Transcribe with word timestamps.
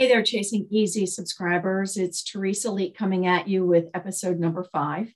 Hey 0.00 0.06
there, 0.06 0.22
Chasing 0.22 0.68
Easy 0.70 1.06
subscribers. 1.06 1.96
It's 1.96 2.22
Teresa 2.22 2.70
Leek 2.70 2.96
coming 2.96 3.26
at 3.26 3.48
you 3.48 3.66
with 3.66 3.90
episode 3.94 4.38
number 4.38 4.62
five. 4.62 5.12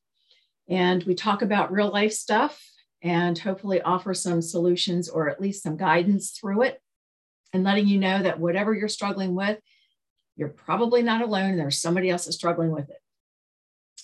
And 0.69 1.05
we 1.05 1.15
talk 1.15 1.41
about 1.41 1.71
real 1.71 1.93
life 1.93 2.11
stuff 2.11 2.61
and 3.01 3.39
hopefully 3.39 3.81
offer 3.81 4.13
some 4.13 4.43
solutions 4.43 5.09
or 5.09 5.29
at 5.29 5.41
least 5.41 5.63
some 5.63 5.77
guidance 5.77 6.33
through 6.33 6.63
it 6.63 6.83
and 7.53 7.63
letting 7.63 7.87
you 7.87 8.01
know 8.01 8.25
that 8.25 8.41
whatever 8.41 8.75
you're 8.75 8.89
struggling 8.89 9.37
with, 9.37 9.61
you're 10.35 10.49
probably 10.49 11.01
not 11.01 11.23
alone. 11.23 11.57
There's 11.57 11.81
somebody 11.81 12.11
else 12.11 12.25
that's 12.25 12.37
struggling 12.37 12.73
with 12.73 12.91
it. 12.91 12.99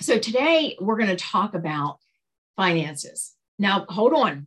So 0.01 0.17
today 0.17 0.77
we're 0.81 0.97
going 0.97 1.09
to 1.09 1.17
talk 1.17 1.55
about 1.55 1.99
finances. 2.55 3.35
Now, 3.59 3.85
hold 3.89 4.13
on. 4.13 4.47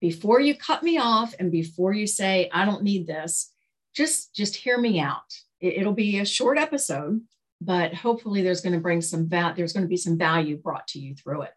Before 0.00 0.40
you 0.40 0.54
cut 0.54 0.82
me 0.82 0.96
off 0.96 1.34
and 1.38 1.52
before 1.52 1.92
you 1.92 2.06
say, 2.06 2.48
I 2.50 2.64
don't 2.64 2.82
need 2.82 3.06
this, 3.06 3.52
just 3.92 4.34
just 4.34 4.56
hear 4.56 4.78
me 4.78 4.98
out 5.00 5.34
it, 5.60 5.84
will 5.84 5.92
be 5.92 6.18
a 6.18 6.24
short 6.24 6.58
episode, 6.58 7.20
but 7.60 7.94
hopefully 7.94 8.42
there's 8.42 8.60
going 8.60 8.72
to 8.72 8.80
bring 8.80 9.00
some 9.00 9.28
va- 9.28 9.54
there's 9.56 9.72
going 9.72 9.84
to 9.84 9.88
be 9.88 9.96
some 9.96 10.18
value 10.18 10.56
brought 10.56 10.86
to 10.88 10.98
you 10.98 11.14
through 11.14 11.42
it. 11.42 11.52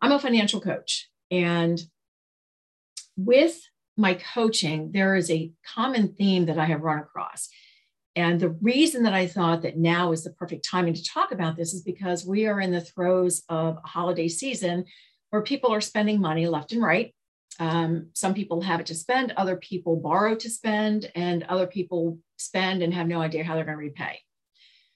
I'm 0.00 0.12
a 0.12 0.18
financial 0.18 0.60
coach 0.60 1.10
and 1.30 1.80
with 3.16 3.60
my 3.96 4.14
coaching, 4.14 4.92
there 4.92 5.14
is 5.14 5.30
a 5.30 5.52
common 5.74 6.14
theme 6.14 6.46
that 6.46 6.58
I 6.58 6.64
have 6.64 6.82
run 6.82 6.98
across. 6.98 7.48
And 8.16 8.40
the 8.40 8.50
reason 8.50 9.04
that 9.04 9.12
I 9.12 9.26
thought 9.26 9.62
that 9.62 9.76
now 9.76 10.12
is 10.12 10.24
the 10.24 10.32
perfect 10.32 10.66
timing 10.68 10.94
to 10.94 11.04
talk 11.04 11.32
about 11.32 11.56
this 11.56 11.72
is 11.72 11.82
because 11.82 12.26
we 12.26 12.46
are 12.46 12.60
in 12.60 12.72
the 12.72 12.80
throes 12.80 13.42
of 13.48 13.78
a 13.82 13.86
holiday 13.86 14.26
season 14.26 14.86
where 15.30 15.42
people 15.42 15.72
are 15.72 15.80
spending 15.80 16.20
money 16.20 16.46
left 16.48 16.72
and 16.72 16.82
right. 16.82 17.14
Um, 17.58 18.08
some 18.14 18.32
people 18.32 18.62
have 18.62 18.80
it 18.80 18.86
to 18.86 18.94
spend, 18.94 19.32
other 19.36 19.56
people 19.56 19.96
borrow 19.96 20.34
to 20.34 20.48
spend, 20.48 21.10
and 21.14 21.42
other 21.44 21.66
people 21.66 22.18
spend 22.38 22.82
and 22.82 22.94
have 22.94 23.06
no 23.06 23.20
idea 23.20 23.44
how 23.44 23.54
they're 23.54 23.64
going 23.64 23.76
to 23.76 23.84
repay. 23.84 24.20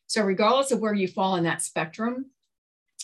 So, 0.06 0.22
regardless 0.22 0.70
of 0.70 0.80
where 0.80 0.94
you 0.94 1.08
fall 1.08 1.36
in 1.36 1.44
that 1.44 1.62
spectrum, 1.62 2.26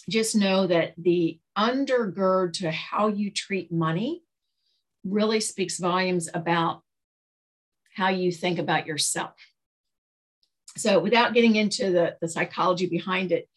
just 0.09 0.37
know 0.37 0.67
that 0.67 0.95
the 0.97 1.41
undergird 1.57 2.55
to 2.55 2.71
how 2.71 3.09
you 3.09 3.31
treat 3.31 3.73
money 3.73 4.23
really 5.05 5.41
speaks 5.41 5.79
volumes 5.79 6.29
about 6.33 6.83
how 7.97 8.09
you 8.09 8.33
think 8.33 8.59
about 8.59 8.87
yourself. 8.87 9.35
So, 10.77 11.01
without 11.01 11.35
getting 11.35 11.57
into 11.57 11.91
the, 11.91 12.17
the 12.21 12.29
psychology 12.29 12.87
behind 12.87 13.33
it, 13.33 13.49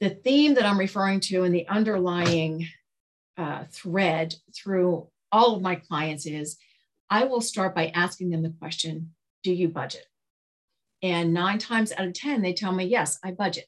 the 0.00 0.10
theme 0.10 0.54
that 0.54 0.66
I'm 0.66 0.78
referring 0.78 1.20
to 1.20 1.44
and 1.44 1.54
the 1.54 1.66
underlying 1.68 2.68
uh, 3.36 3.64
thread 3.72 4.34
through 4.54 5.08
all 5.34 5.56
of 5.56 5.62
my 5.62 5.74
clients 5.74 6.26
is 6.26 6.56
I 7.10 7.24
will 7.24 7.40
start 7.40 7.74
by 7.74 7.88
asking 7.88 8.30
them 8.30 8.42
the 8.42 8.54
question 8.60 9.14
Do 9.42 9.52
you 9.52 9.68
budget? 9.68 10.06
And 11.02 11.34
nine 11.34 11.58
times 11.58 11.92
out 11.92 12.06
of 12.06 12.14
10, 12.14 12.40
they 12.40 12.54
tell 12.54 12.72
me, 12.72 12.84
Yes, 12.84 13.18
I 13.22 13.32
budget. 13.32 13.66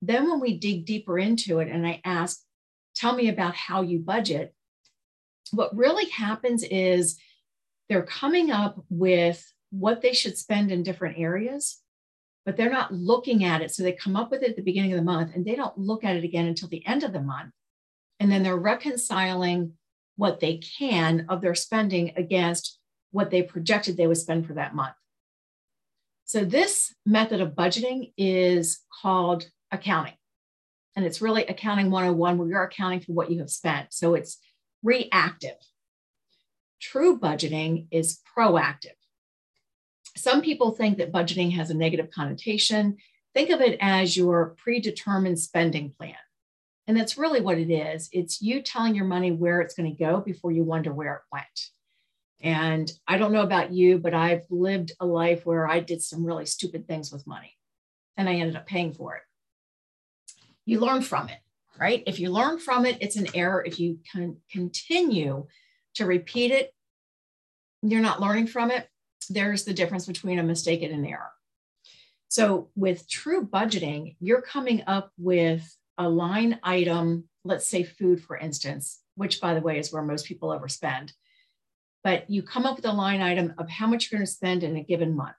Then 0.00 0.30
when 0.30 0.40
we 0.40 0.58
dig 0.58 0.86
deeper 0.86 1.18
into 1.18 1.58
it 1.58 1.68
and 1.68 1.84
I 1.84 2.00
ask, 2.04 2.40
Tell 2.94 3.14
me 3.14 3.28
about 3.28 3.56
how 3.56 3.82
you 3.82 3.98
budget, 3.98 4.54
what 5.50 5.76
really 5.76 6.08
happens 6.08 6.62
is 6.62 7.18
they're 7.88 8.02
coming 8.02 8.52
up 8.52 8.84
with 8.88 9.44
what 9.70 10.02
they 10.02 10.12
should 10.12 10.38
spend 10.38 10.70
in 10.70 10.84
different 10.84 11.18
areas, 11.18 11.78
but 12.44 12.56
they're 12.56 12.70
not 12.70 12.94
looking 12.94 13.42
at 13.42 13.60
it. 13.60 13.72
So 13.72 13.82
they 13.82 13.92
come 13.92 14.14
up 14.14 14.30
with 14.30 14.42
it 14.42 14.50
at 14.50 14.56
the 14.56 14.62
beginning 14.62 14.92
of 14.92 14.98
the 14.98 15.04
month 15.04 15.34
and 15.34 15.44
they 15.44 15.56
don't 15.56 15.76
look 15.76 16.04
at 16.04 16.16
it 16.16 16.24
again 16.24 16.46
until 16.46 16.68
the 16.68 16.86
end 16.86 17.02
of 17.02 17.12
the 17.12 17.20
month. 17.20 17.52
And 18.20 18.30
then 18.30 18.44
they're 18.44 18.56
reconciling 18.56 19.72
what 20.16 20.40
they 20.40 20.56
can 20.56 21.26
of 21.28 21.40
their 21.40 21.54
spending 21.54 22.12
against 22.16 22.78
what 23.10 23.30
they 23.30 23.42
projected 23.42 23.96
they 23.96 24.06
would 24.06 24.16
spend 24.16 24.46
for 24.46 24.54
that 24.54 24.74
month. 24.74 24.94
So, 26.24 26.44
this 26.44 26.94
method 27.04 27.40
of 27.40 27.54
budgeting 27.54 28.12
is 28.16 28.80
called 29.00 29.48
accounting. 29.70 30.14
And 30.96 31.04
it's 31.04 31.22
really 31.22 31.46
accounting 31.46 31.90
101, 31.90 32.38
where 32.38 32.48
you're 32.48 32.62
accounting 32.64 33.00
for 33.00 33.12
what 33.12 33.30
you 33.30 33.38
have 33.38 33.50
spent. 33.50 33.92
So, 33.92 34.14
it's 34.14 34.38
reactive. 34.82 35.56
True 36.80 37.18
budgeting 37.18 37.86
is 37.90 38.20
proactive. 38.36 38.96
Some 40.16 40.42
people 40.42 40.72
think 40.72 40.98
that 40.98 41.12
budgeting 41.12 41.52
has 41.52 41.70
a 41.70 41.74
negative 41.74 42.10
connotation. 42.10 42.96
Think 43.34 43.50
of 43.50 43.60
it 43.60 43.78
as 43.80 44.16
your 44.16 44.56
predetermined 44.58 45.38
spending 45.38 45.92
plan. 45.96 46.14
And 46.86 46.96
that's 46.96 47.18
really 47.18 47.40
what 47.40 47.58
it 47.58 47.70
is. 47.70 48.08
It's 48.12 48.40
you 48.40 48.62
telling 48.62 48.94
your 48.94 49.04
money 49.04 49.32
where 49.32 49.60
it's 49.60 49.74
going 49.74 49.90
to 49.90 50.04
go 50.04 50.20
before 50.20 50.52
you 50.52 50.62
wonder 50.62 50.92
where 50.92 51.14
it 51.14 51.22
went. 51.32 51.70
And 52.40 52.92
I 53.08 53.18
don't 53.18 53.32
know 53.32 53.42
about 53.42 53.72
you, 53.72 53.98
but 53.98 54.14
I've 54.14 54.44
lived 54.50 54.92
a 55.00 55.06
life 55.06 55.44
where 55.44 55.68
I 55.68 55.80
did 55.80 56.02
some 56.02 56.24
really 56.24 56.46
stupid 56.46 56.86
things 56.86 57.10
with 57.10 57.26
money 57.26 57.56
and 58.16 58.28
I 58.28 58.34
ended 58.34 58.56
up 58.56 58.66
paying 58.66 58.92
for 58.92 59.16
it. 59.16 59.22
You 60.64 60.80
learn 60.80 61.02
from 61.02 61.28
it, 61.28 61.38
right? 61.78 62.02
If 62.06 62.20
you 62.20 62.30
learn 62.30 62.58
from 62.58 62.86
it, 62.86 62.98
it's 63.00 63.16
an 63.16 63.28
error. 63.34 63.64
If 63.64 63.80
you 63.80 63.98
can 64.10 64.36
continue 64.50 65.46
to 65.94 66.06
repeat 66.06 66.50
it, 66.52 66.72
you're 67.82 68.00
not 68.00 68.20
learning 68.20 68.48
from 68.48 68.70
it. 68.70 68.88
There's 69.28 69.64
the 69.64 69.74
difference 69.74 70.06
between 70.06 70.38
a 70.38 70.42
mistake 70.42 70.82
and 70.82 70.92
an 70.92 71.06
error. 71.06 71.30
So, 72.28 72.68
with 72.74 73.08
true 73.08 73.46
budgeting, 73.46 74.16
you're 74.20 74.42
coming 74.42 74.82
up 74.86 75.12
with 75.16 75.76
a 75.98 76.08
line 76.08 76.58
item, 76.62 77.24
let's 77.44 77.66
say 77.66 77.82
food, 77.82 78.22
for 78.22 78.36
instance, 78.36 79.00
which 79.14 79.40
by 79.40 79.54
the 79.54 79.60
way 79.60 79.78
is 79.78 79.92
where 79.92 80.02
most 80.02 80.26
people 80.26 80.50
overspend. 80.50 81.12
But 82.04 82.30
you 82.30 82.42
come 82.42 82.66
up 82.66 82.76
with 82.76 82.86
a 82.86 82.92
line 82.92 83.20
item 83.20 83.54
of 83.58 83.68
how 83.68 83.86
much 83.86 84.10
you're 84.10 84.18
going 84.18 84.26
to 84.26 84.32
spend 84.32 84.62
in 84.62 84.76
a 84.76 84.82
given 84.82 85.16
month. 85.16 85.36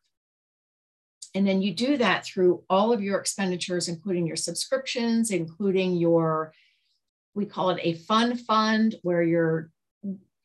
And 1.35 1.47
then 1.47 1.61
you 1.61 1.73
do 1.73 1.97
that 1.97 2.25
through 2.25 2.63
all 2.69 2.91
of 2.91 3.01
your 3.01 3.19
expenditures, 3.19 3.87
including 3.87 4.25
your 4.25 4.35
subscriptions, 4.35 5.31
including 5.31 5.95
your, 5.95 6.53
we 7.35 7.45
call 7.45 7.69
it 7.69 7.79
a 7.83 7.93
fun 7.93 8.35
fund, 8.35 8.95
where 9.03 9.21
your 9.21 9.69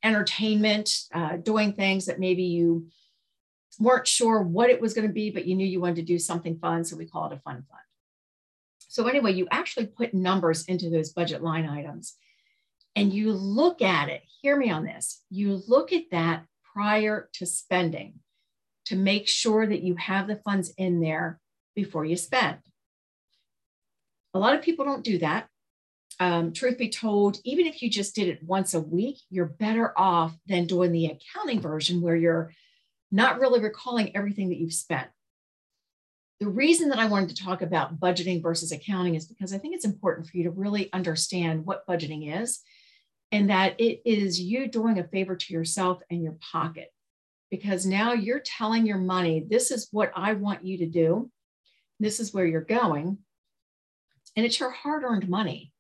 entertainment, 0.03 0.91
uh, 1.15 1.37
doing 1.37 1.73
things 1.73 2.07
that 2.07 2.21
maybe 2.21 2.43
you 2.43 2.89
weren't 3.79 4.07
sure 4.07 4.43
what 4.43 4.71
it 4.71 4.81
was 4.81 4.93
going 4.93 5.07
to 5.07 5.13
be, 5.13 5.31
but 5.31 5.47
you 5.47 5.55
knew 5.55 5.67
you 5.67 5.81
wanted 5.81 5.97
to 5.97 6.03
do 6.03 6.19
something 6.19 6.59
fun. 6.59 6.85
So 6.85 6.97
we 6.97 7.07
call 7.07 7.31
it 7.31 7.37
a 7.37 7.41
fun 7.41 7.65
fund. 7.69 7.83
So, 8.93 9.07
anyway, 9.07 9.33
you 9.33 9.49
actually 9.51 9.87
put 9.87 10.13
numbers 10.13 10.67
into 10.67 10.91
those 10.91 11.15
budget 11.15 11.43
line 11.43 11.67
items 11.67 12.15
and 12.95 13.11
you 13.11 13.33
look 13.33 13.81
at 13.81 14.11
it. 14.11 14.21
Hear 14.43 14.55
me 14.55 14.71
on 14.71 14.85
this. 14.85 15.23
You 15.31 15.63
look 15.67 15.95
at 15.95 16.11
that 16.11 16.45
prior 16.75 17.31
to 17.37 17.47
spending 17.47 18.17
to 18.85 18.97
make 18.97 19.29
sure 19.29 19.67
that 19.67 19.83
you 19.83 19.97
have 19.97 20.27
the 20.27 20.37
funds 20.45 20.75
in 20.77 21.01
there 21.01 21.41
before 21.75 22.05
you 22.05 22.17
spend. 22.17 22.59
A 24.35 24.39
lot 24.39 24.55
of 24.55 24.61
people 24.61 24.85
don't 24.85 25.03
do 25.03 25.17
that. 25.21 25.49
Um, 26.21 26.53
truth 26.53 26.77
be 26.77 26.91
told, 26.91 27.39
even 27.45 27.67
if 27.67 27.81
you 27.81 27.89
just 27.89 28.15
did 28.15 28.29
it 28.29 28.43
once 28.43 28.75
a 28.75 28.81
week, 28.81 29.21
you're 29.31 29.47
better 29.47 29.99
off 29.99 30.37
than 30.47 30.67
doing 30.67 30.93
the 30.93 31.07
accounting 31.07 31.63
version 31.63 32.03
where 32.03 32.15
you're 32.15 32.53
not 33.11 33.41
really 33.41 33.61
recalling 33.61 34.15
everything 34.15 34.51
that 34.51 34.59
you've 34.59 34.75
spent. 34.75 35.09
The 36.43 36.49
reason 36.49 36.89
that 36.89 36.99
I 36.99 37.07
wanted 37.07 37.29
to 37.29 37.45
talk 37.45 37.63
about 37.63 38.01
budgeting 38.01 38.43
versus 38.43 38.73
accounting 38.73 39.15
is 39.15 39.27
because 39.27 39.55
I 39.55 39.59
think 39.59 39.77
it's 39.77 39.85
important 39.85 40.27
for 40.27 40.37
you 40.37 40.43
to 40.43 40.51
really 40.51 40.93
understand 40.93 41.65
what 41.65 41.87
budgeting 41.87 42.37
is 42.43 42.63
and 43.31 43.49
that 43.49 43.81
it 43.81 44.03
is 44.05 44.41
you 44.41 44.67
doing 44.67 44.99
a 44.99 45.07
favor 45.07 45.37
to 45.37 45.53
yourself 45.55 46.01
and 46.11 46.21
your 46.21 46.37
pocket. 46.41 46.93
Because 47.49 47.87
now 47.87 48.13
you're 48.13 48.41
telling 48.41 48.87
your 48.87 48.99
money, 48.99 49.47
this 49.49 49.71
is 49.71 49.87
what 49.93 50.11
I 50.17 50.33
want 50.33 50.65
you 50.65 50.79
to 50.79 50.87
do, 50.87 51.31
this 52.01 52.19
is 52.19 52.35
where 52.35 52.45
you're 52.45 52.61
going, 52.61 53.19
and 54.35 54.45
it's 54.45 54.59
your 54.59 54.71
hard 54.71 55.05
earned 55.05 55.29
money. 55.29 55.73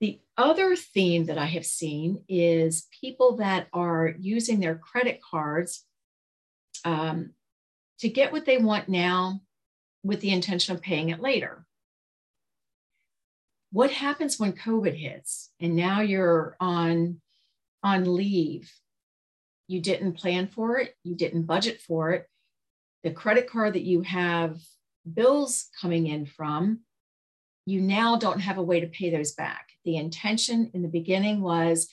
The 0.00 0.22
other 0.38 0.74
theme 0.74 1.26
that 1.26 1.36
I 1.36 1.44
have 1.44 1.66
seen 1.66 2.24
is 2.30 2.88
people 3.02 3.36
that 3.36 3.66
are 3.74 4.14
using 4.18 4.58
their 4.58 4.76
credit 4.76 5.20
cards 5.20 5.84
um, 6.86 7.32
to 7.98 8.08
get 8.08 8.32
what 8.32 8.46
they 8.46 8.56
want 8.56 8.88
now 8.88 9.42
with 10.06 10.20
the 10.20 10.30
intention 10.30 10.74
of 10.74 10.82
paying 10.82 11.10
it 11.10 11.20
later. 11.20 11.66
What 13.72 13.90
happens 13.90 14.38
when 14.38 14.52
COVID 14.52 14.94
hits 14.94 15.50
and 15.60 15.74
now 15.74 16.00
you're 16.00 16.56
on, 16.60 17.20
on 17.82 18.14
leave? 18.14 18.72
You 19.68 19.80
didn't 19.80 20.14
plan 20.14 20.46
for 20.46 20.78
it, 20.78 20.94
you 21.02 21.16
didn't 21.16 21.42
budget 21.42 21.80
for 21.80 22.12
it. 22.12 22.26
The 23.02 23.10
credit 23.10 23.50
card 23.50 23.74
that 23.74 23.82
you 23.82 24.02
have 24.02 24.58
bills 25.12 25.68
coming 25.80 26.06
in 26.06 26.26
from, 26.26 26.80
you 27.66 27.80
now 27.80 28.16
don't 28.16 28.40
have 28.40 28.58
a 28.58 28.62
way 28.62 28.80
to 28.80 28.86
pay 28.86 29.10
those 29.10 29.32
back. 29.32 29.68
The 29.84 29.96
intention 29.96 30.70
in 30.72 30.82
the 30.82 30.88
beginning 30.88 31.40
was 31.42 31.88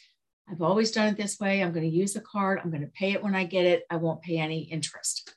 I've 0.50 0.62
always 0.62 0.92
done 0.92 1.08
it 1.08 1.18
this 1.18 1.40
way. 1.40 1.64
I'm 1.64 1.72
going 1.72 1.90
to 1.90 1.98
use 1.98 2.14
the 2.14 2.22
card. 2.22 2.60
I'm 2.60 2.70
going 2.70 2.82
to 2.82 2.88
pay 2.88 3.14
it 3.14 3.24
when 3.24 3.34
I 3.34 3.46
get 3.46 3.66
it. 3.66 3.84
I 3.90 3.96
won't 3.96 4.22
pay 4.22 4.38
any 4.38 4.60
interest. 4.60 5.34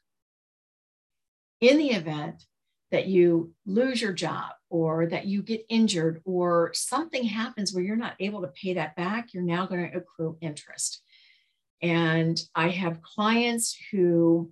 In 1.61 1.79
the 1.79 1.90
event 1.90 2.44
that 2.96 3.08
you 3.08 3.52
lose 3.66 4.00
your 4.00 4.14
job 4.14 4.52
or 4.70 5.06
that 5.06 5.26
you 5.26 5.43
get 5.43 5.66
injured 5.69 6.22
or 6.25 6.72
something 6.72 7.25
happens 7.25 7.75
where 7.75 7.84
you're 7.84 7.94
not 7.94 8.14
able 8.20 8.40
to 8.40 8.48
pay 8.48 8.72
that 8.72 8.96
back, 8.96 9.34
you're 9.34 9.43
now 9.43 9.66
going 9.66 9.90
to 9.90 9.98
accrue 9.98 10.38
interest. 10.40 11.02
And 11.82 12.40
I 12.54 12.69
have 12.70 13.02
clients 13.02 13.76
who 13.90 14.50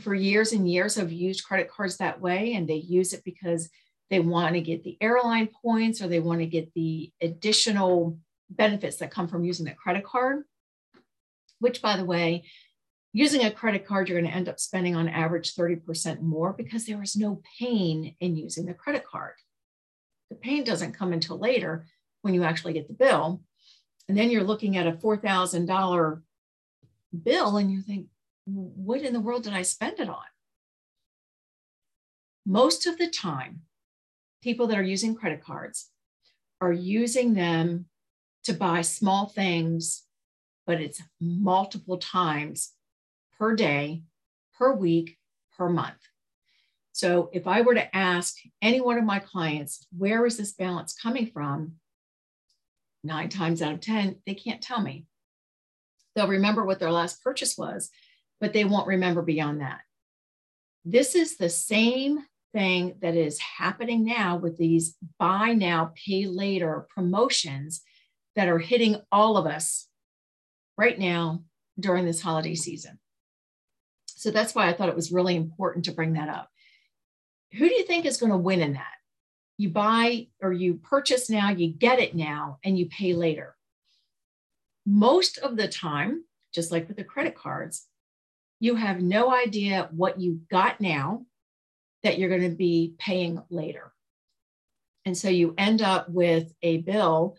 for 0.00 0.14
years 0.14 0.52
and 0.52 0.70
years 0.70 0.94
have 0.94 1.10
used 1.10 1.44
credit 1.44 1.68
cards 1.68 1.96
that 1.96 2.20
way, 2.20 2.54
and 2.54 2.68
they 2.68 2.76
use 2.76 3.12
it 3.12 3.24
because 3.24 3.68
they 4.08 4.20
want 4.20 4.54
to 4.54 4.60
get 4.60 4.84
the 4.84 4.96
airline 5.00 5.48
points 5.60 6.00
or 6.00 6.06
they 6.06 6.20
want 6.20 6.38
to 6.38 6.46
get 6.46 6.72
the 6.74 7.10
additional 7.20 8.16
benefits 8.50 8.98
that 8.98 9.10
come 9.10 9.26
from 9.26 9.44
using 9.44 9.66
that 9.66 9.78
credit 9.78 10.04
card, 10.04 10.44
which, 11.58 11.82
by 11.82 11.96
the 11.96 12.04
way, 12.04 12.44
using 13.14 13.44
a 13.44 13.50
credit 13.50 13.86
card, 13.86 14.08
you're 14.08 14.20
going 14.20 14.30
to 14.30 14.36
end 14.36 14.48
up 14.48 14.58
spending 14.58 14.96
on 14.96 15.08
average 15.08 15.54
30% 15.54 16.20
more 16.20 16.52
because 16.52 16.84
there 16.84 17.00
is 17.00 17.16
no 17.16 17.40
pain 17.58 18.16
in 18.18 18.36
using 18.36 18.66
the 18.66 18.74
credit 18.74 19.06
card. 19.06 19.34
The 20.30 20.36
pain 20.36 20.64
doesn't 20.64 20.94
come 20.94 21.12
until 21.12 21.38
later 21.38 21.86
when 22.22 22.34
you 22.34 22.42
actually 22.42 22.72
get 22.72 22.88
the 22.88 22.94
bill. 22.94 23.40
And 24.08 24.18
then 24.18 24.30
you're 24.30 24.42
looking 24.42 24.76
at 24.76 24.88
a 24.88 24.92
$4,000 24.92 26.22
bill 27.22 27.56
and 27.56 27.70
you 27.70 27.80
think, 27.80 28.08
what 28.46 29.02
in 29.02 29.12
the 29.12 29.20
world 29.20 29.44
did 29.44 29.52
I 29.52 29.62
spend 29.62 30.00
it 30.00 30.08
on? 30.08 30.24
Most 32.44 32.84
of 32.88 32.98
the 32.98 33.08
time, 33.08 33.60
people 34.42 34.66
that 34.66 34.78
are 34.78 34.82
using 34.82 35.14
credit 35.14 35.40
cards 35.42 35.88
are 36.60 36.72
using 36.72 37.34
them 37.34 37.86
to 38.42 38.52
buy 38.52 38.82
small 38.82 39.26
things, 39.28 40.02
but 40.66 40.80
it's 40.80 41.00
multiple 41.20 41.96
times 41.96 42.72
per 43.38 43.54
day, 43.54 44.02
per 44.58 44.72
week, 44.72 45.18
per 45.56 45.68
month. 45.68 45.98
So 46.92 47.28
if 47.32 47.46
I 47.46 47.62
were 47.62 47.74
to 47.74 47.96
ask 47.96 48.36
any 48.62 48.80
one 48.80 48.98
of 48.98 49.04
my 49.04 49.18
clients, 49.18 49.86
where 49.96 50.24
is 50.26 50.36
this 50.36 50.52
balance 50.52 50.94
coming 50.94 51.26
from? 51.26 51.72
Nine 53.02 53.28
times 53.28 53.60
out 53.62 53.74
of 53.74 53.80
10, 53.80 54.16
they 54.26 54.34
can't 54.34 54.62
tell 54.62 54.80
me. 54.80 55.06
They'll 56.14 56.28
remember 56.28 56.64
what 56.64 56.78
their 56.78 56.92
last 56.92 57.22
purchase 57.22 57.58
was, 57.58 57.90
but 58.40 58.52
they 58.52 58.64
won't 58.64 58.86
remember 58.86 59.22
beyond 59.22 59.60
that. 59.60 59.80
This 60.84 61.14
is 61.14 61.36
the 61.36 61.50
same 61.50 62.20
thing 62.52 62.94
that 63.00 63.16
is 63.16 63.40
happening 63.40 64.04
now 64.04 64.36
with 64.36 64.56
these 64.56 64.96
buy 65.18 65.52
now, 65.52 65.92
pay 66.06 66.26
later 66.26 66.86
promotions 66.94 67.82
that 68.36 68.48
are 68.48 68.58
hitting 68.58 68.96
all 69.10 69.36
of 69.36 69.46
us 69.46 69.88
right 70.78 70.98
now 70.98 71.42
during 71.78 72.04
this 72.04 72.22
holiday 72.22 72.54
season. 72.54 72.98
So 74.24 74.30
that's 74.30 74.54
why 74.54 74.66
I 74.66 74.72
thought 74.72 74.88
it 74.88 74.96
was 74.96 75.12
really 75.12 75.36
important 75.36 75.84
to 75.84 75.92
bring 75.92 76.14
that 76.14 76.30
up. 76.30 76.48
Who 77.52 77.68
do 77.68 77.74
you 77.74 77.84
think 77.84 78.06
is 78.06 78.16
going 78.16 78.32
to 78.32 78.38
win 78.38 78.62
in 78.62 78.72
that? 78.72 78.94
You 79.58 79.68
buy 79.68 80.28
or 80.40 80.50
you 80.50 80.76
purchase 80.76 81.28
now, 81.28 81.50
you 81.50 81.68
get 81.68 81.98
it 81.98 82.16
now, 82.16 82.58
and 82.64 82.78
you 82.78 82.86
pay 82.86 83.12
later. 83.12 83.54
Most 84.86 85.36
of 85.36 85.58
the 85.58 85.68
time, 85.68 86.24
just 86.54 86.72
like 86.72 86.88
with 86.88 86.96
the 86.96 87.04
credit 87.04 87.34
cards, 87.34 87.86
you 88.60 88.76
have 88.76 89.02
no 89.02 89.30
idea 89.30 89.90
what 89.92 90.18
you 90.18 90.40
got 90.50 90.80
now 90.80 91.26
that 92.02 92.18
you're 92.18 92.30
going 92.30 92.50
to 92.50 92.56
be 92.56 92.94
paying 92.98 93.42
later. 93.50 93.92
And 95.04 95.18
so 95.18 95.28
you 95.28 95.52
end 95.58 95.82
up 95.82 96.08
with 96.08 96.50
a 96.62 96.78
bill 96.78 97.36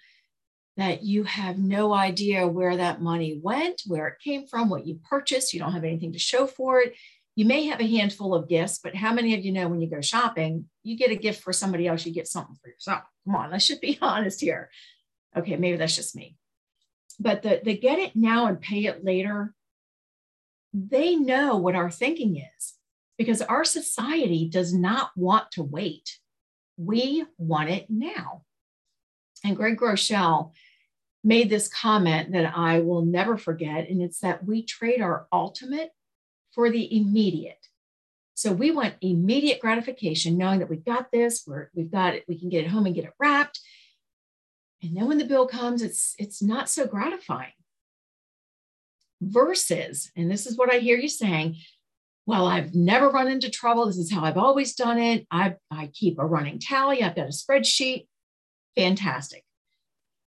that 0.78 1.04
you 1.04 1.24
have 1.24 1.58
no 1.58 1.94
idea 1.94 2.48
where 2.48 2.76
that 2.76 3.02
money 3.02 3.40
went, 3.42 3.82
where 3.88 4.08
it 4.08 4.20
came 4.22 4.46
from, 4.46 4.70
what 4.70 4.86
you 4.86 5.00
purchased. 5.10 5.54
You 5.54 5.60
don't 5.60 5.72
have 5.72 5.86
anything 5.86 6.14
to 6.14 6.20
show 6.20 6.48
for 6.48 6.82
it. 6.82 6.96
You 7.36 7.46
may 7.46 7.66
have 7.68 7.80
a 7.80 7.88
handful 7.88 8.34
of 8.34 8.50
gifts, 8.50 8.80
but 8.80 8.96
how 8.96 9.14
many 9.14 9.36
of 9.36 9.44
you 9.44 9.52
know 9.52 9.68
when 9.68 9.82
you 9.82 9.90
go 9.90 10.02
shopping, 10.02 10.66
you 10.84 10.98
get 10.98 11.12
a 11.12 11.16
gift 11.16 11.44
for 11.44 11.54
somebody 11.54 11.88
else, 11.88 12.06
you 12.06 12.14
get 12.14 12.28
something 12.28 12.56
for 12.62 12.70
yourself? 12.70 13.04
Come 13.26 13.36
on, 13.36 13.52
let's 13.52 13.66
should 13.66 13.82
be 13.82 13.98
honest 14.02 14.42
here. 14.42 14.70
Okay, 15.36 15.56
maybe 15.56 15.78
that's 15.78 15.96
just 15.96 16.16
me. 16.16 16.38
But 17.20 17.42
the, 17.42 17.62
the 17.64 17.78
get 17.78 18.00
it 18.00 18.16
now 18.16 18.48
and 18.48 18.60
pay 18.60 18.86
it 18.86 19.04
later, 19.04 19.54
they 20.74 21.16
know 21.16 21.56
what 21.56 21.76
our 21.76 21.90
thinking 21.90 22.38
is 22.38 22.74
because 23.18 23.42
our 23.42 23.64
society 23.64 24.50
does 24.50 24.74
not 24.74 25.12
want 25.16 25.52
to 25.52 25.64
wait. 25.64 26.18
We 26.78 27.26
want 27.38 27.70
it 27.70 27.86
now. 27.90 28.44
And 29.44 29.56
Craig 29.56 29.78
Groeschel 29.78 30.52
made 31.26 31.50
this 31.50 31.68
comment 31.68 32.32
that 32.34 32.54
I 32.56 32.80
will 32.80 33.04
never 33.04 33.36
forget, 33.36 33.90
and 33.90 34.02
it's 34.02 34.20
that 34.20 34.46
we 34.46 34.64
trade 34.64 35.02
our 35.02 35.28
ultimate 35.34 35.90
for 36.54 36.70
the 36.70 36.96
immediate. 36.96 37.68
So 38.36 38.54
we 38.54 38.70
want 38.70 38.96
immediate 39.02 39.60
gratification, 39.60 40.38
knowing 40.38 40.60
that 40.60 40.70
we've 40.70 40.86
got 40.86 41.12
this, 41.12 41.44
we're, 41.48 41.70
we've 41.74 41.92
got 41.92 42.14
it, 42.14 42.26
we 42.28 42.38
can 42.38 42.50
get 42.50 42.64
it 42.64 42.70
home 42.70 42.86
and 42.86 42.94
get 42.94 43.06
it 43.06 43.14
wrapped. 43.20 43.60
And 44.84 44.96
then 44.96 45.08
when 45.08 45.18
the 45.18 45.26
bill 45.26 45.48
comes, 45.48 45.82
it's 45.82 46.14
it's 46.20 46.44
not 46.44 46.70
so 46.70 46.86
gratifying. 46.86 47.54
Versus, 49.22 50.12
and 50.16 50.30
this 50.30 50.46
is 50.46 50.58
what 50.58 50.72
I 50.72 50.78
hear 50.78 50.98
you 50.98 51.08
saying, 51.08 51.56
well, 52.28 52.46
I've 52.46 52.76
never 52.76 53.10
run 53.10 53.30
into 53.30 53.50
trouble. 53.50 53.86
This 53.88 53.98
is 53.98 54.12
how 54.12 54.24
I've 54.24 54.38
always 54.38 54.76
done 54.76 55.00
it. 55.00 55.26
I, 55.32 55.56
I 55.72 55.90
keep 55.94 56.20
a 56.20 56.26
running 56.26 56.60
tally. 56.60 57.02
I've 57.02 57.16
got 57.16 57.28
a 57.28 57.30
spreadsheet. 57.30 58.08
Fantastic 58.76 59.45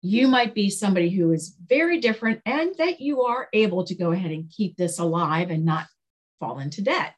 you 0.06 0.28
might 0.28 0.54
be 0.54 0.70
somebody 0.70 1.10
who 1.10 1.32
is 1.32 1.56
very 1.66 1.98
different 1.98 2.40
and 2.46 2.72
that 2.78 3.00
you 3.00 3.22
are 3.22 3.48
able 3.52 3.82
to 3.84 3.94
go 3.94 4.12
ahead 4.12 4.30
and 4.30 4.48
keep 4.48 4.76
this 4.76 5.00
alive 5.00 5.50
and 5.50 5.64
not 5.64 5.88
fall 6.38 6.60
into 6.60 6.80
debt. 6.80 7.14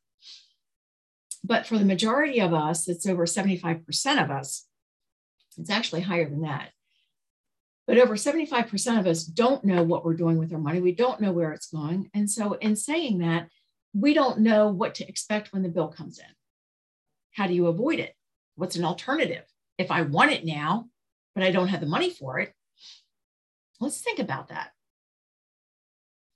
But 1.44 1.66
for 1.66 1.76
the 1.76 1.84
majority 1.84 2.40
of 2.40 2.54
us, 2.54 2.88
it's 2.88 3.06
over 3.06 3.26
75% 3.26 4.24
of 4.24 4.30
us. 4.30 4.66
It's 5.58 5.68
actually 5.68 6.00
higher 6.00 6.28
than 6.28 6.40
that. 6.42 6.70
But 7.86 7.98
over 7.98 8.16
75% 8.16 8.98
of 8.98 9.06
us 9.06 9.24
don't 9.24 9.64
know 9.64 9.82
what 9.82 10.04
we're 10.04 10.14
doing 10.14 10.38
with 10.38 10.52
our 10.54 10.58
money. 10.58 10.80
We 10.80 10.92
don't 10.92 11.20
know 11.20 11.32
where 11.32 11.52
it's 11.52 11.70
going. 11.70 12.08
And 12.14 12.30
so, 12.30 12.54
in 12.54 12.74
saying 12.74 13.18
that, 13.18 13.48
we 13.94 14.14
don't 14.14 14.40
know 14.40 14.68
what 14.68 14.94
to 14.96 15.08
expect 15.08 15.52
when 15.52 15.62
the 15.62 15.68
bill 15.68 15.88
comes 15.88 16.18
in. 16.18 16.26
How 17.32 17.46
do 17.46 17.54
you 17.54 17.66
avoid 17.66 17.98
it? 17.98 18.14
What's 18.56 18.76
an 18.76 18.84
alternative? 18.84 19.44
If 19.78 19.90
I 19.90 20.02
want 20.02 20.32
it 20.32 20.44
now, 20.44 20.86
but 21.34 21.44
I 21.44 21.50
don't 21.50 21.68
have 21.68 21.80
the 21.80 21.86
money 21.86 22.10
for 22.10 22.38
it, 22.40 22.52
Let's 23.80 24.00
think 24.00 24.18
about 24.18 24.48
that. 24.48 24.70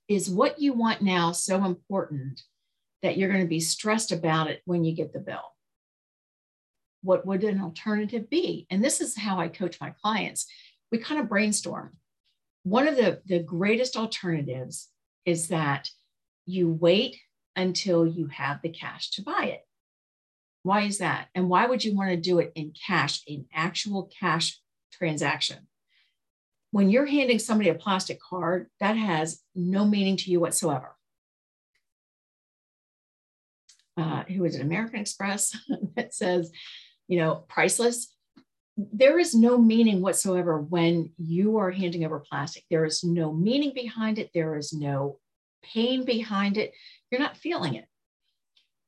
Is 0.08 0.30
what 0.30 0.60
you 0.60 0.72
want 0.72 1.02
now 1.02 1.32
so 1.32 1.64
important 1.64 2.42
that 3.02 3.16
you're 3.16 3.30
going 3.30 3.42
to 3.42 3.48
be 3.48 3.60
stressed 3.60 4.12
about 4.12 4.48
it 4.48 4.62
when 4.64 4.84
you 4.84 4.94
get 4.94 5.12
the 5.12 5.18
bill? 5.18 5.42
What 7.02 7.26
would 7.26 7.42
an 7.42 7.60
alternative 7.60 8.30
be? 8.30 8.66
And 8.70 8.84
this 8.84 9.00
is 9.00 9.16
how 9.16 9.38
I 9.38 9.48
coach 9.48 9.80
my 9.80 9.90
clients. 9.90 10.46
We 10.90 10.98
kind 10.98 11.20
of 11.20 11.28
brainstorm. 11.28 11.96
One 12.62 12.86
of 12.86 12.96
the, 12.96 13.20
the 13.26 13.40
greatest 13.40 13.96
alternatives 13.96 14.88
is 15.24 15.48
that 15.48 15.88
you 16.46 16.68
wait 16.68 17.18
until 17.56 18.06
you 18.06 18.26
have 18.28 18.62
the 18.62 18.68
cash 18.68 19.10
to 19.12 19.22
buy 19.22 19.46
it. 19.46 19.66
Why 20.62 20.82
is 20.82 20.98
that? 20.98 21.28
And 21.34 21.48
why 21.48 21.66
would 21.66 21.84
you 21.84 21.96
want 21.96 22.10
to 22.10 22.16
do 22.16 22.38
it 22.38 22.52
in 22.54 22.72
cash, 22.86 23.22
in 23.26 23.46
actual 23.52 24.10
cash 24.20 24.60
transaction? 24.92 25.66
When 26.72 26.88
you're 26.88 27.06
handing 27.06 27.38
somebody 27.38 27.68
a 27.68 27.74
plastic 27.74 28.18
card, 28.20 28.66
that 28.80 28.94
has 28.94 29.40
no 29.54 29.84
meaning 29.84 30.16
to 30.16 30.30
you 30.30 30.40
whatsoever. 30.40 30.96
Uh, 33.96 34.24
who 34.24 34.44
is 34.46 34.56
it? 34.56 34.62
American 34.62 34.98
Express 34.98 35.54
that 35.96 36.14
says, 36.14 36.50
you 37.08 37.18
know, 37.18 37.44
priceless. 37.46 38.16
There 38.78 39.18
is 39.18 39.34
no 39.34 39.58
meaning 39.58 40.00
whatsoever 40.00 40.58
when 40.58 41.10
you 41.18 41.58
are 41.58 41.70
handing 41.70 42.06
over 42.06 42.20
plastic. 42.20 42.64
There 42.70 42.86
is 42.86 43.04
no 43.04 43.34
meaning 43.34 43.72
behind 43.74 44.18
it. 44.18 44.30
There 44.32 44.56
is 44.56 44.72
no 44.72 45.18
pain 45.62 46.06
behind 46.06 46.56
it. 46.56 46.72
You're 47.10 47.20
not 47.20 47.36
feeling 47.36 47.74
it. 47.74 47.84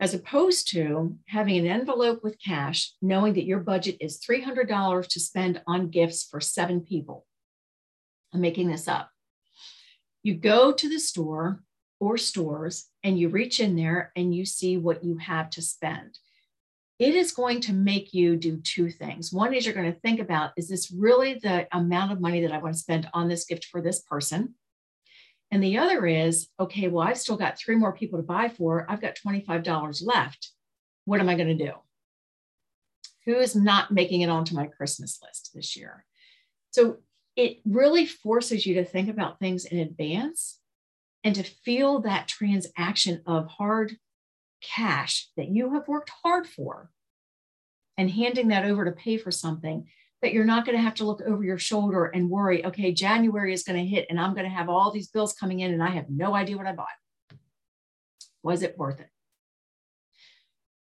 As 0.00 0.14
opposed 0.14 0.70
to 0.70 1.18
having 1.28 1.58
an 1.58 1.66
envelope 1.66 2.24
with 2.24 2.40
cash, 2.42 2.94
knowing 3.02 3.34
that 3.34 3.44
your 3.44 3.60
budget 3.60 3.98
is 4.00 4.24
$300 4.26 5.06
to 5.06 5.20
spend 5.20 5.60
on 5.66 5.90
gifts 5.90 6.24
for 6.24 6.40
seven 6.40 6.80
people 6.80 7.26
I'm 8.34 8.40
making 8.40 8.68
this 8.68 8.88
up. 8.88 9.08
You 10.24 10.34
go 10.34 10.72
to 10.72 10.88
the 10.88 10.98
store 10.98 11.62
or 12.00 12.18
stores 12.18 12.88
and 13.04 13.18
you 13.18 13.28
reach 13.28 13.60
in 13.60 13.76
there 13.76 14.10
and 14.16 14.34
you 14.34 14.44
see 14.44 14.76
what 14.76 15.04
you 15.04 15.16
have 15.18 15.50
to 15.50 15.62
spend. 15.62 16.18
It 16.98 17.14
is 17.14 17.32
going 17.32 17.60
to 17.62 17.72
make 17.72 18.12
you 18.12 18.36
do 18.36 18.58
two 18.58 18.90
things. 18.90 19.32
One 19.32 19.54
is 19.54 19.64
you're 19.64 19.74
going 19.74 19.92
to 19.92 20.00
think 20.00 20.20
about 20.20 20.52
is 20.56 20.68
this 20.68 20.90
really 20.90 21.34
the 21.34 21.68
amount 21.72 22.12
of 22.12 22.20
money 22.20 22.40
that 22.42 22.52
I 22.52 22.58
want 22.58 22.74
to 22.74 22.80
spend 22.80 23.08
on 23.14 23.28
this 23.28 23.44
gift 23.44 23.66
for 23.66 23.80
this 23.80 24.00
person? 24.00 24.54
And 25.50 25.62
the 25.62 25.78
other 25.78 26.06
is, 26.06 26.48
okay, 26.58 26.88
well, 26.88 27.06
I've 27.06 27.18
still 27.18 27.36
got 27.36 27.58
three 27.58 27.76
more 27.76 27.92
people 27.92 28.18
to 28.18 28.24
buy 28.24 28.48
for. 28.48 28.86
I've 28.88 29.00
got 29.00 29.16
$25 29.24 30.02
left. 30.04 30.50
What 31.04 31.20
am 31.20 31.28
I 31.28 31.34
going 31.34 31.56
to 31.56 31.64
do? 31.64 31.72
Who 33.26 33.36
is 33.36 33.54
not 33.54 33.90
making 33.90 34.22
it 34.22 34.30
onto 34.30 34.54
my 34.54 34.66
Christmas 34.66 35.20
list 35.22 35.52
this 35.54 35.76
year? 35.76 36.04
So 36.72 36.98
it 37.36 37.58
really 37.64 38.06
forces 38.06 38.64
you 38.66 38.74
to 38.74 38.84
think 38.84 39.08
about 39.08 39.38
things 39.38 39.64
in 39.64 39.78
advance 39.78 40.60
and 41.24 41.34
to 41.34 41.42
feel 41.42 42.00
that 42.00 42.28
transaction 42.28 43.22
of 43.26 43.48
hard 43.48 43.96
cash 44.62 45.28
that 45.36 45.48
you 45.48 45.72
have 45.74 45.88
worked 45.88 46.10
hard 46.22 46.46
for 46.46 46.90
and 47.96 48.10
handing 48.10 48.48
that 48.48 48.64
over 48.64 48.84
to 48.84 48.92
pay 48.92 49.16
for 49.16 49.30
something 49.30 49.86
that 50.22 50.32
you're 50.32 50.44
not 50.44 50.64
going 50.64 50.76
to 50.76 50.82
have 50.82 50.94
to 50.94 51.04
look 51.04 51.20
over 51.22 51.44
your 51.44 51.58
shoulder 51.58 52.06
and 52.06 52.30
worry, 52.30 52.64
okay, 52.64 52.92
January 52.92 53.52
is 53.52 53.62
going 53.62 53.78
to 53.78 53.88
hit 53.88 54.06
and 54.08 54.18
I'm 54.18 54.34
going 54.34 54.48
to 54.48 54.54
have 54.54 54.68
all 54.68 54.90
these 54.90 55.08
bills 55.08 55.34
coming 55.34 55.60
in 55.60 55.72
and 55.72 55.82
I 55.82 55.90
have 55.90 56.08
no 56.08 56.34
idea 56.34 56.56
what 56.56 56.66
I 56.66 56.72
bought. 56.72 56.88
Was 58.42 58.62
it 58.62 58.78
worth 58.78 59.00
it? 59.00 59.08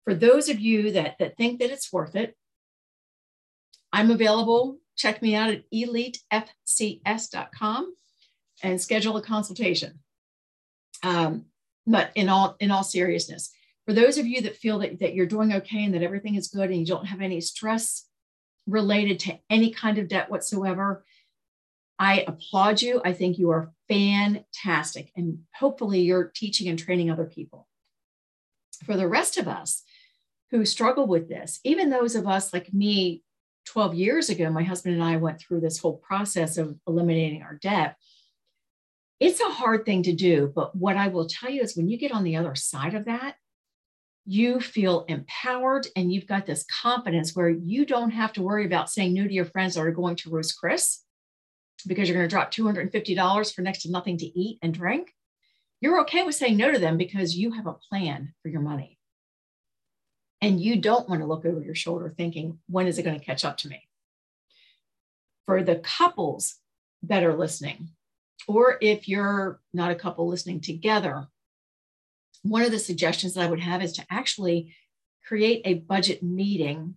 For 0.04 0.14
those 0.14 0.48
of 0.48 0.58
you 0.58 0.92
that, 0.92 1.16
that 1.18 1.36
think 1.36 1.60
that 1.60 1.70
it's 1.70 1.92
worth 1.92 2.16
it, 2.16 2.36
I'm 3.92 4.10
available. 4.10 4.78
Check 4.98 5.22
me 5.22 5.34
out 5.34 5.50
at 5.50 5.64
elitefcs.com 5.72 7.94
and 8.62 8.80
schedule 8.80 9.16
a 9.16 9.22
consultation. 9.22 10.00
Um, 11.02 11.46
but 11.86 12.10
in 12.14 12.28
all 12.28 12.56
in 12.60 12.70
all 12.70 12.82
seriousness, 12.82 13.50
for 13.86 13.94
those 13.94 14.18
of 14.18 14.26
you 14.26 14.42
that 14.42 14.56
feel 14.56 14.80
that, 14.80 14.98
that 14.98 15.14
you're 15.14 15.24
doing 15.24 15.54
okay 15.54 15.84
and 15.84 15.94
that 15.94 16.02
everything 16.02 16.34
is 16.34 16.48
good 16.48 16.68
and 16.68 16.80
you 16.80 16.84
don't 16.84 17.06
have 17.06 17.22
any 17.22 17.40
stress 17.40 18.04
related 18.66 19.18
to 19.20 19.38
any 19.48 19.70
kind 19.70 19.96
of 19.96 20.08
debt 20.08 20.30
whatsoever, 20.30 21.06
I 21.98 22.24
applaud 22.26 22.82
you. 22.82 23.00
I 23.04 23.14
think 23.14 23.38
you 23.38 23.50
are 23.50 23.72
fantastic. 23.88 25.10
And 25.16 25.44
hopefully 25.54 26.00
you're 26.00 26.30
teaching 26.34 26.68
and 26.68 26.78
training 26.78 27.10
other 27.10 27.24
people. 27.24 27.66
For 28.84 28.96
the 28.96 29.08
rest 29.08 29.38
of 29.38 29.48
us 29.48 29.82
who 30.50 30.64
struggle 30.64 31.06
with 31.06 31.28
this, 31.28 31.60
even 31.64 31.90
those 31.90 32.14
of 32.14 32.26
us 32.26 32.52
like 32.52 32.72
me 32.74 33.22
12 33.68 33.94
years 33.94 34.30
ago, 34.30 34.50
my 34.50 34.62
husband 34.62 34.94
and 34.94 35.04
I 35.04 35.16
went 35.16 35.40
through 35.40 35.60
this 35.60 35.78
whole 35.78 35.98
process 35.98 36.56
of 36.56 36.76
eliminating 36.87 37.42
our 37.42 37.54
debt. 37.54 37.96
It's 39.20 39.40
a 39.40 39.50
hard 39.50 39.84
thing 39.84 40.02
to 40.04 40.12
do. 40.12 40.50
But 40.54 40.75
what 40.75 40.96
I 40.96 41.08
will 41.08 41.26
tell 41.26 41.50
you 41.50 41.62
is 41.62 41.76
when 41.76 41.88
you 41.88 41.98
get 41.98 42.12
on 42.12 42.25
the 42.25 42.37
other 42.37 42.54
side 42.54 42.94
of 42.94 43.04
that, 43.06 43.37
you 44.25 44.60
feel 44.60 45.04
empowered 45.08 45.87
and 45.96 46.12
you've 46.12 46.26
got 46.26 46.46
this 46.46 46.64
confidence 46.82 47.34
where 47.34 47.48
you 47.48 47.84
don't 47.87 48.10
have 48.10 48.32
to 48.34 48.42
worry 48.42 48.64
about 48.66 48.90
saying 48.90 49.14
no 49.14 49.26
to 49.26 49.32
your 49.32 49.44
friends 49.44 49.75
that 49.75 49.80
are 49.80 49.90
going 49.90 50.16
to 50.16 50.30
Ruth's 50.30 50.52
Chris 50.52 51.02
because 51.87 52.08
you're 52.08 52.16
going 52.16 52.28
to 52.28 52.34
drop 52.34 52.52
$250 52.52 53.54
for 53.54 53.62
next 53.62 53.82
to 53.82 53.90
nothing 53.90 54.18
to 54.18 54.26
eat 54.26 54.58
and 54.62 54.75
drink. 54.75 55.12
You're 55.80 56.00
okay 56.02 56.25
with 56.25 56.34
saying 56.34 56.56
no 56.56 56.72
to 56.72 56.78
them 56.78 56.96
because 56.96 57.37
you 57.37 57.52
have 57.52 57.66
a 57.66 57.76
plan 57.88 58.34
for 58.42 58.48
your 58.48 58.60
money. 58.60 58.97
And 60.40 60.61
you 60.61 60.76
don't 60.76 61.09
want 61.09 61.21
to 61.21 61.26
look 61.26 61.45
over 61.45 61.61
your 61.61 61.75
shoulder 61.75 62.14
thinking, 62.16 62.59
when 62.68 62.87
is 62.87 62.99
it 62.99 63.02
going 63.02 63.18
to 63.18 63.25
catch 63.25 63.45
up 63.45 63.57
to 63.59 63.68
me? 63.68 63.83
For 65.47 65.62
the 65.62 65.76
couples 65.76 66.57
that 67.02 67.25
are 67.25 67.37
listening, 67.37 67.88
or 68.47 68.78
if 68.80 69.09
you're 69.09 69.61
not 69.73 69.90
a 69.90 69.97
couple 69.97 70.28
listening 70.28 70.61
together, 70.61 71.26
one 72.42 72.62
of 72.62 72.71
the 72.71 72.78
suggestions 72.78 73.35
that 73.35 73.45
I 73.45 73.50
would 73.50 73.61
have 73.61 73.83
is 73.83 73.95
to 73.95 74.07
actually 74.11 74.75
create 75.26 75.62
a 75.64 75.75
budget 75.75 76.23
meeting 76.23 76.95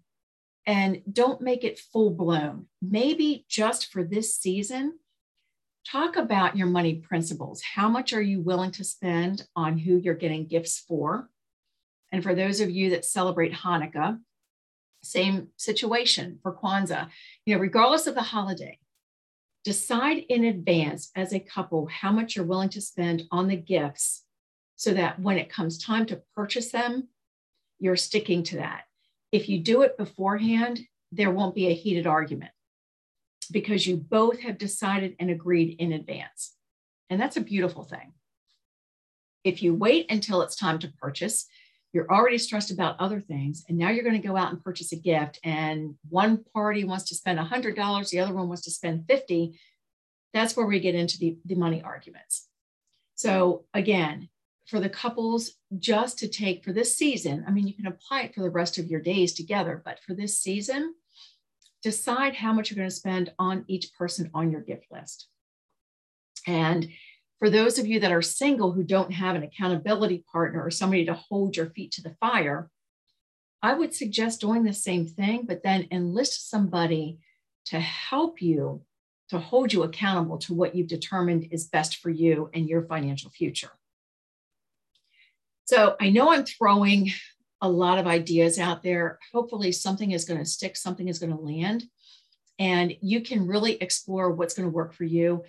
and 0.68 1.02
don't 1.12 1.42
make 1.42 1.64
it 1.64 1.80
full 1.80 2.12
blown. 2.12 2.68
Maybe 2.82 3.46
just 3.50 3.92
for 3.92 4.04
this 4.04 4.38
season, 4.38 5.00
talk 5.90 6.16
about 6.16 6.56
your 6.56 6.68
money 6.68 6.96
principles. 6.96 7.64
How 7.64 7.90
much 7.90 8.14
are 8.14 8.22
you 8.22 8.40
willing 8.40 8.72
to 8.72 8.84
spend 8.84 9.48
on 9.56 9.80
who 9.80 9.98
you're 9.98 10.14
getting 10.14 10.46
gifts 10.46 10.80
for? 10.88 11.31
And 12.12 12.24
for 12.24 12.36
those 12.36 12.60
of 12.60 12.70
you 12.70 12.89
that 12.91 13.06
celebrate 13.06 13.53
Hanukkah, 13.53 14.20
same 15.03 15.48
situation 15.58 16.39
for 16.44 16.56
Kwanzaa. 16.56 17.10
You 17.46 17.56
know, 17.56 17.62
regardless 17.62 18.08
of 18.08 18.15
the 18.15 18.22
holiday, 18.22 18.77
decide 19.63 20.24
in 20.30 20.44
advance 20.44 21.12
as 21.15 21.34
a 21.34 21.39
couple 21.39 21.88
how 21.88 22.12
much 22.12 22.36
you're 22.36 22.46
willing 22.46 22.70
to 22.70 22.82
spend 22.82 23.24
on 23.32 23.48
the 23.48 23.56
gifts 23.56 24.24
so 24.75 24.94
that 24.94 25.20
when 25.20 25.38
it 25.38 25.50
comes 25.50 25.77
time 25.77 26.06
to 26.08 26.22
purchase 26.36 26.72
them, 26.72 27.08
you're 27.80 27.96
sticking 27.96 28.44
to 28.44 28.58
that. 28.58 28.84
If 29.32 29.48
you 29.48 29.60
do 29.60 29.84
it 29.84 29.98
beforehand, 29.98 30.82
there 31.12 31.32
won't 31.32 31.56
be 31.56 31.68
a 31.68 31.74
heated 31.74 32.08
argument 32.08 32.51
because 33.51 33.86
you 33.86 33.98
both 33.98 34.39
have 34.39 34.58
decided 34.58 35.15
and 35.20 35.30
agreed 35.30 35.75
in 35.80 35.94
advance. 35.94 36.53
And 37.10 37.20
that's 37.20 37.38
a 37.38 37.41
beautiful 37.41 37.84
thing. 37.84 38.13
If 39.44 39.62
you 39.62 39.74
wait 39.74 40.10
until 40.10 40.41
it's 40.41 40.56
time 40.56 40.80
to 40.80 40.94
purchase, 41.00 41.48
you're 41.94 42.12
already 42.12 42.38
stressed 42.38 42.72
about 42.72 43.00
other 43.00 43.20
things. 43.20 43.66
And 43.68 43.78
now 43.78 43.90
you're 43.90 44.04
going 44.04 44.20
to 44.22 44.28
go 44.28 44.38
out 44.38 44.52
and 44.52 44.64
purchase 44.64 44.92
a 44.92 44.96
gift. 44.96 45.40
And 45.44 45.96
one 46.10 46.44
party 46.54 46.84
wants 46.84 47.06
to 47.06 47.16
spend 47.16 47.40
$100, 47.40 48.10
the 48.10 48.20
other 48.20 48.34
one 48.34 48.48
wants 48.48 48.64
to 48.64 48.72
spend 48.72 49.06
50. 49.08 49.60
That's 50.34 50.56
where 50.56 50.66
we 50.66 50.80
get 50.80 50.96
into 50.96 51.18
the, 51.18 51.38
the 51.46 51.56
money 51.56 51.82
arguments. 51.82 52.48
So, 53.16 53.66
again, 53.74 54.30
for 54.66 54.80
the 54.80 54.90
couples 54.90 55.52
just 55.78 56.18
to 56.20 56.30
take 56.30 56.64
for 56.64 56.72
this 56.72 56.96
season. 56.96 57.44
I 57.46 57.52
mean, 57.52 57.68
you 57.68 57.74
can 57.74 57.88
apply 57.88 58.22
it 58.22 58.34
for 58.34 58.42
the 58.42 58.50
rest 58.50 58.78
of 58.78 58.88
your 58.88 59.02
days 59.02 59.34
together, 59.34 59.82
but 59.84 60.00
for 60.00 60.14
this 60.14 60.40
season, 60.40 60.96
decide 61.84 62.36
how 62.36 62.54
much 62.54 62.70
you're 62.70 62.78
going 62.78 62.90
to 62.90 62.96
spend 62.96 63.34
on 63.38 63.66
each 63.68 63.94
person 63.94 64.32
on 64.34 64.50
your 64.50 64.62
gift 64.62 64.86
list. 64.90 65.28
And 66.48 66.88
for 67.42 67.50
those 67.50 67.80
of 67.80 67.88
you 67.88 68.00
that 68.00 68.12
are 68.12 68.22
single 68.22 68.72
who 68.72 68.84
don't 68.84 69.12
have 69.12 69.36
an 69.36 69.42
accountability 69.42 70.24
partner 70.32 70.64
or 70.64 70.70
somebody 70.70 71.06
to 71.06 71.16
hold 71.16 71.58
your 71.58 71.72
feet 71.72 71.92
to 71.94 72.04
the 72.04 72.16
fire, 72.20 72.70
I 73.64 73.74
would 73.74 73.96
suggest 73.96 74.42
doing 74.42 74.64
the 74.64 74.74
same 74.74 75.08
thing, 75.08 75.46
but 75.48 75.64
then 75.64 75.88
enlist 75.90 76.52
somebody 76.52 77.18
to 77.66 77.80
help 77.80 78.44
you 78.44 78.84
to 79.30 79.40
hold 79.40 79.74
you 79.74 79.82
accountable 79.82 80.38
to 80.38 80.54
what 80.54 80.76
you've 80.76 80.88
determined 80.88 81.48
is 81.50 81.66
best 81.66 81.96
for 81.96 82.12
you 82.12 82.52
and 82.54 82.70
your 82.70 82.84
financial 82.84 83.32
future. 83.32 83.72
So 85.66 85.96
I 86.00 86.12
know 86.12 86.32
I'm 86.32 86.46
throwing 86.46 87.10
a 87.60 87.70
lot 87.70 87.98
of 87.98 88.06
ideas 88.06 88.60
out 88.60 88.84
there. 88.84 89.18
Hopefully, 89.34 89.72
something 89.72 90.12
is 90.12 90.26
going 90.26 90.40
to 90.40 90.46
stick, 90.46 90.78
something 90.78 91.08
is 91.08 91.18
going 91.18 91.36
to 91.36 91.42
land, 91.42 91.86
and 92.60 92.94
you 93.02 93.22
can 93.22 93.48
really 93.48 93.82
explore 93.82 94.30
what's 94.30 94.54
going 94.54 94.70
to 94.70 94.76
work 94.76 94.94
for 94.94 95.06
you. 95.06 95.44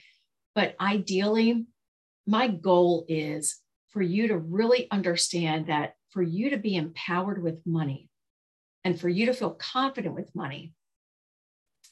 But 0.54 0.74
ideally, 0.80 1.66
my 2.26 2.48
goal 2.48 3.04
is 3.08 3.58
for 3.90 4.02
you 4.02 4.28
to 4.28 4.38
really 4.38 4.90
understand 4.90 5.66
that 5.66 5.94
for 6.10 6.22
you 6.22 6.50
to 6.50 6.56
be 6.56 6.76
empowered 6.76 7.42
with 7.42 7.66
money 7.66 8.08
and 8.84 8.98
for 8.98 9.08
you 9.08 9.26
to 9.26 9.34
feel 9.34 9.50
confident 9.50 10.14
with 10.14 10.34
money, 10.34 10.72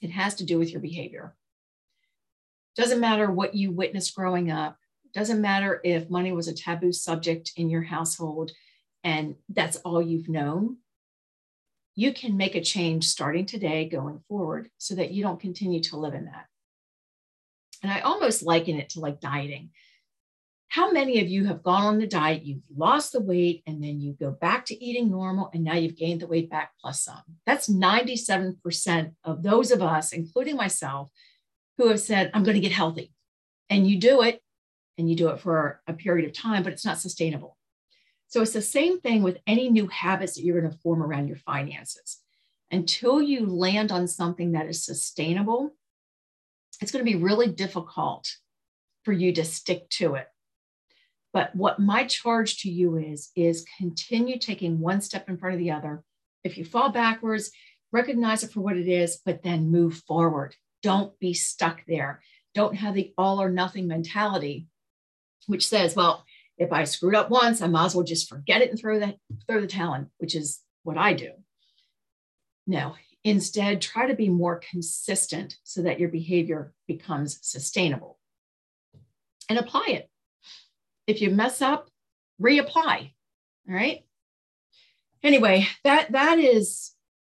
it 0.00 0.10
has 0.10 0.37
to 0.37 0.44
do 0.44 0.58
with 0.58 0.70
your 0.70 0.80
behavior. 0.80 1.34
Doesn't 2.76 3.00
matter 3.00 3.30
what 3.30 3.54
you 3.54 3.70
witnessed 3.70 4.14
growing 4.14 4.50
up, 4.50 4.76
doesn't 5.12 5.40
matter 5.40 5.80
if 5.84 6.08
money 6.08 6.32
was 6.32 6.49
a 6.49 6.54
taboo 6.54 6.92
subject 6.92 7.52
in 7.56 7.68
your 7.68 7.82
household 7.82 8.52
and 9.02 9.37
that's 9.49 9.76
all 9.78 10.00
you've 10.00 10.28
known. 10.28 10.76
You 11.94 12.12
can 12.14 12.37
make 12.37 12.54
a 12.54 12.62
change 12.62 13.06
starting 13.06 13.46
today 13.46 13.88
going 13.88 14.20
forward 14.28 14.70
so 14.78 14.94
that 14.94 15.10
you 15.10 15.22
don't 15.22 15.40
continue 15.40 15.80
to 15.84 15.96
live 15.96 16.14
in 16.14 16.26
that. 16.26 16.46
And 17.82 17.90
I 17.90 18.00
almost 18.00 18.42
liken 18.42 18.76
it 18.76 18.90
to 18.90 19.00
like 19.00 19.20
dieting. 19.20 19.70
How 20.70 20.92
many 20.92 21.20
of 21.20 21.26
you 21.26 21.46
have 21.46 21.64
gone 21.64 21.82
on 21.82 21.98
the 21.98 22.06
diet, 22.06 22.44
you've 22.44 22.62
lost 22.76 23.12
the 23.12 23.20
weight, 23.20 23.64
and 23.66 23.82
then 23.82 24.00
you 24.00 24.12
go 24.12 24.30
back 24.30 24.64
to 24.66 24.84
eating 24.84 25.10
normal, 25.10 25.50
and 25.52 25.64
now 25.64 25.74
you've 25.74 25.96
gained 25.96 26.20
the 26.20 26.28
weight 26.28 26.48
back 26.48 26.74
plus 26.80 27.04
some? 27.04 27.22
That's 27.44 27.68
97% 27.68 29.12
of 29.24 29.42
those 29.42 29.72
of 29.72 29.82
us, 29.82 30.12
including 30.12 30.54
myself, 30.54 31.10
who 31.76 31.88
have 31.88 31.98
said, 31.98 32.30
I'm 32.32 32.44
going 32.44 32.54
to 32.54 32.60
get 32.60 32.70
healthy. 32.70 33.12
And 33.68 33.90
you 33.90 33.98
do 33.98 34.22
it, 34.22 34.40
and 34.96 35.10
you 35.10 35.16
do 35.16 35.30
it 35.30 35.40
for 35.40 35.82
a 35.88 35.92
period 35.92 36.28
of 36.28 36.36
time, 36.36 36.62
but 36.62 36.72
it's 36.72 36.84
not 36.84 37.00
sustainable. 37.00 37.56
So 38.28 38.40
it's 38.40 38.52
the 38.52 38.62
same 38.62 39.00
thing 39.00 39.24
with 39.24 39.38
any 39.48 39.70
new 39.70 39.88
habits 39.88 40.34
that 40.34 40.44
you're 40.44 40.60
going 40.60 40.72
to 40.72 40.78
form 40.78 41.02
around 41.02 41.26
your 41.26 41.38
finances. 41.38 42.18
Until 42.70 43.20
you 43.20 43.44
land 43.44 43.90
on 43.90 44.06
something 44.06 44.52
that 44.52 44.68
is 44.68 44.84
sustainable, 44.84 45.74
it's 46.80 46.92
going 46.92 47.04
to 47.04 47.10
be 47.10 47.18
really 47.18 47.48
difficult 47.48 48.36
for 49.02 49.10
you 49.10 49.32
to 49.32 49.44
stick 49.44 49.90
to 49.90 50.14
it. 50.14 50.28
But 51.32 51.54
what 51.54 51.78
my 51.78 52.04
charge 52.04 52.58
to 52.62 52.70
you 52.70 52.96
is, 52.96 53.30
is 53.37 53.64
continue 53.78 54.38
taking 54.38 54.80
one 54.80 55.00
step 55.00 55.28
in 55.28 55.37
front 55.37 55.54
of 55.54 55.60
the 55.60 55.70
other. 55.70 56.02
If 56.42 56.58
you 56.58 56.64
fall 56.64 56.90
backwards, 56.90 57.50
recognize 57.92 58.42
it 58.42 58.52
for 58.52 58.60
what 58.60 58.76
it 58.76 58.88
is, 58.88 59.20
but 59.25 59.42
then 59.42 59.70
move 59.70 60.02
forward. 60.08 60.56
Don't 60.82 61.18
be 61.20 61.34
stuck 61.34 61.82
there. 61.87 62.22
Don't 62.54 62.75
have 62.75 62.94
the 62.94 63.12
all 63.16 63.40
or 63.40 63.50
nothing 63.50 63.87
mentality 63.87 64.66
which 65.46 65.66
says, 65.66 65.96
well, 65.96 66.25
if 66.58 66.72
I 66.72 66.84
screwed 66.84 67.14
up 67.14 67.30
once, 67.30 67.62
I 67.62 67.66
might 67.66 67.87
as 67.87 67.94
well 67.94 68.04
just 68.04 68.28
forget 68.28 68.62
it 68.62 68.70
and 68.70 68.78
throw 68.78 68.99
the 68.99 69.16
throw 69.49 69.60
the 69.60 69.66
talent, 69.66 70.08
which 70.18 70.34
is 70.34 70.60
what 70.82 70.99
I 70.99 71.14
do. 71.14 71.30
No, 72.66 72.94
instead, 73.25 73.80
try 73.80 74.06
to 74.06 74.14
be 74.14 74.28
more 74.28 74.60
consistent 74.70 75.56
so 75.64 75.82
that 75.82 75.99
your 75.99 76.10
behavior 76.10 76.72
becomes 76.87 77.38
sustainable 77.42 78.18
and 79.49 79.58
apply 79.58 79.87
it. 79.88 80.09
If 81.10 81.20
you 81.20 81.30
mess 81.30 81.60
up, 81.60 81.90
reapply. 82.40 83.12
All 83.68 83.74
right. 83.74 84.04
Anyway, 85.24 85.66
that 85.82 86.12
that 86.12 86.38
is 86.38 86.92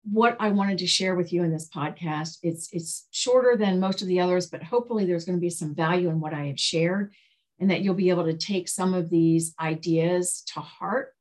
what 0.05 0.37
I 0.39 0.51
wanted 0.51 0.79
to 0.79 0.87
share 0.87 1.15
with 1.15 1.33
you 1.33 1.43
in 1.43 1.51
this 1.51 1.71
podcast. 1.71 2.39
It's 2.43 2.69
it's 2.73 3.07
shorter 3.11 3.57
than 3.57 3.81
most 3.81 4.03
of 4.03 4.09
the 4.09 4.21
others, 4.21 4.49
but 4.49 4.63
hopefully 4.63 5.07
there's 5.07 5.25
going 5.25 5.39
to 5.39 5.41
be 5.41 5.51
some 5.51 5.75
value 5.75 6.11
in 6.11 6.21
what 6.21 6.35
I 6.35 6.47
have 6.47 6.61
shared 6.61 7.13
and 7.59 7.71
that 7.71 7.81
you'll 7.81 7.95
be 7.95 8.11
able 8.11 8.25
to 8.25 8.37
take 8.37 8.69
some 8.69 8.93
of 8.93 9.09
these 9.09 9.55
ideas 9.59 10.43
to 10.49 10.61
heart 10.61 11.15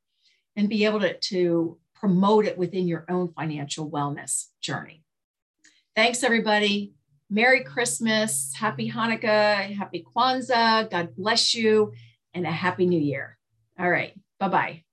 and 0.56 0.68
be 0.68 0.84
able 0.84 1.00
to, 1.00 1.18
to 1.18 1.78
promote 1.94 2.44
it 2.44 2.58
within 2.58 2.86
your 2.86 3.06
own 3.08 3.32
financial 3.32 3.90
wellness 3.90 4.48
journey. 4.60 5.04
Thanks, 5.96 6.22
everybody. 6.22 6.92
Merry 7.30 7.64
Christmas, 7.64 8.52
Happy 8.54 8.90
Hanukkah, 8.90 9.74
Happy 9.74 10.04
Kwanzaa. 10.14 10.90
God 10.90 11.16
bless 11.16 11.54
you, 11.54 11.92
and 12.34 12.46
a 12.46 12.50
Happy 12.50 12.86
New 12.86 13.00
Year. 13.00 13.38
All 13.78 13.90
right. 13.90 14.14
Bye 14.38 14.48
bye. 14.48 14.84